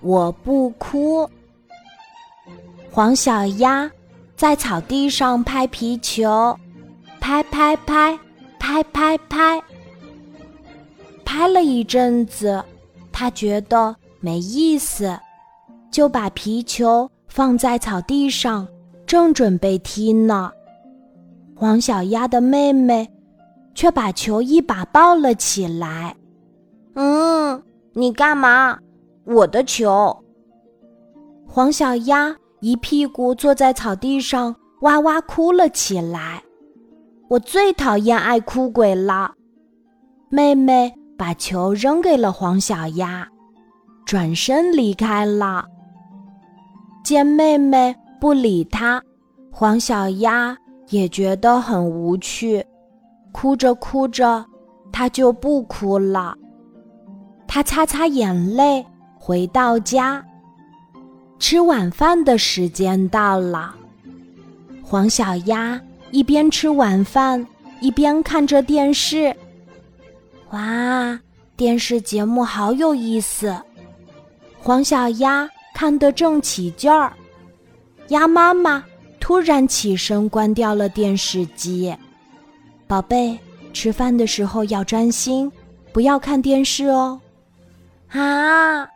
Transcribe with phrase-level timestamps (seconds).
[0.00, 1.28] 我不哭。
[2.90, 3.90] 黄小鸭
[4.36, 6.58] 在草地上拍皮球，
[7.20, 8.18] 拍拍拍，
[8.58, 9.62] 拍拍拍，
[11.24, 12.62] 拍了一阵子，
[13.12, 15.16] 他觉得没意思，
[15.90, 18.66] 就把皮球放在草地上，
[19.06, 20.50] 正准备踢呢。
[21.54, 23.08] 黄小鸭的妹妹
[23.74, 26.16] 却把球一把抱了起来。
[26.94, 27.62] 嗯，
[27.92, 28.78] 你干嘛？
[29.32, 30.16] 我的球。
[31.46, 36.42] 黄小鸭一屁股坐在草地上，哇哇哭了起来。
[37.28, 39.32] 我最讨厌爱哭鬼了。
[40.28, 43.26] 妹妹把球扔给了黄小鸭，
[44.04, 45.64] 转身离开了。
[47.04, 49.00] 见妹妹不理她，
[49.52, 50.56] 黄小鸭。
[50.88, 52.66] 也觉得很无趣，
[53.30, 54.44] 哭着哭着，
[54.90, 56.36] 他就不哭了。
[57.46, 58.84] 他擦擦眼泪，
[59.20, 60.24] 回到家。
[61.38, 63.74] 吃晚饭的时间到了，
[64.82, 67.46] 黄小鸭一边吃晚饭，
[67.80, 69.36] 一边看着电视。
[70.50, 71.20] 哇，
[71.56, 73.54] 电视节目好有意思！
[74.58, 77.12] 黄小鸭看得正起劲儿，
[78.08, 78.82] 鸭妈妈。
[79.20, 81.94] 突然起身，关掉了电视机。
[82.86, 83.38] 宝贝，
[83.72, 85.52] 吃饭的时候要专心，
[85.92, 87.20] 不要看电视哦。
[88.08, 88.88] 啊！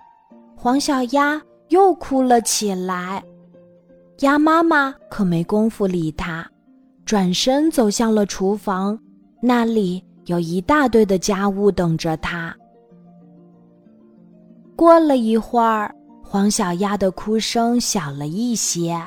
[0.64, 3.22] 黄小鸭又哭了起来。
[4.20, 6.42] 鸭妈妈可没工夫理它，
[7.04, 8.98] 转身走向了厨房，
[9.42, 12.56] 那里有一大堆的家务等着它。
[14.74, 18.98] 过了一会儿，黄小鸭的哭声小了一些。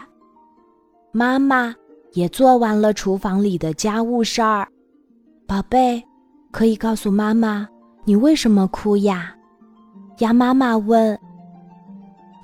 [1.12, 1.74] 妈妈
[2.14, 4.68] 也做完了厨房里的家务事儿，
[5.48, 6.04] 宝贝，
[6.52, 7.68] 可以告诉妈妈
[8.06, 9.36] 你为什么哭呀？
[10.20, 11.20] 鸭妈妈问。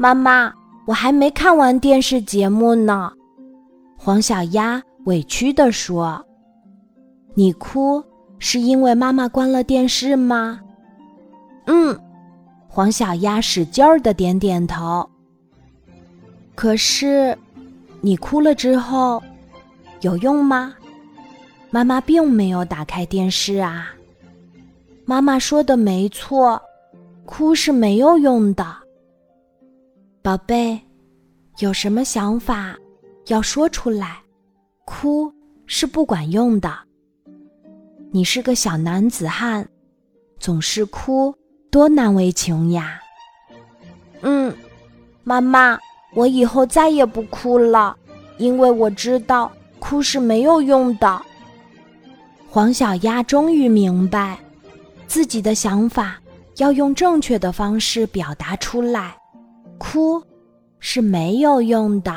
[0.04, 0.52] 妈妈，
[0.86, 3.10] 我还没看完电视节目呢。
[3.96, 6.22] 黄小鸭委屈地说
[7.36, 8.04] ：“你哭
[8.38, 10.60] 是因为妈妈关了电视吗？”
[11.68, 11.98] 嗯，
[12.68, 15.10] 黄小鸭使劲儿的点点头。
[16.54, 17.38] 可是。
[18.02, 19.24] 你哭了之后，
[20.02, 20.76] 有用吗？
[21.70, 23.94] 妈妈并没有打开电视啊。
[25.06, 26.62] 妈妈说的没错，
[27.24, 28.83] 哭是没有用的。
[30.24, 30.80] 宝贝，
[31.60, 32.74] 有什么想法
[33.28, 34.22] 要说出来？
[34.86, 35.30] 哭
[35.66, 36.74] 是不管用的。
[38.10, 39.68] 你是个小男子汉，
[40.40, 41.36] 总是哭，
[41.70, 43.02] 多难为情呀。
[44.22, 44.56] 嗯，
[45.26, 45.78] 妈妈。
[46.14, 47.98] 我以后再也不哭了，
[48.38, 51.22] 因为我知道哭是没有用的。
[52.48, 54.40] 黄小鸭终于明白，
[55.06, 56.18] 自己的想法
[56.58, 59.18] 要用正确的方式表达出来，
[59.84, 60.24] 哭
[60.80, 62.14] 是没有用的。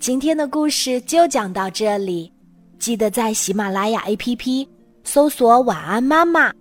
[0.00, 2.32] 今天的故事就讲到这里，
[2.76, 4.66] 记得在喜马拉雅 APP
[5.04, 6.52] 搜索“晚安妈妈”，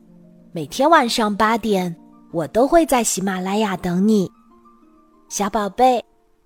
[0.53, 1.94] 每天晚上八点。
[2.31, 4.31] 我都会在喜马拉雅等你，
[5.30, 6.00] 小宝贝，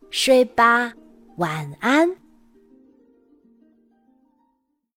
[0.10, 0.94] 睡吧，
[1.36, 2.23] 晚安。